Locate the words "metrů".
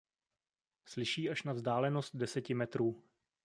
2.53-3.03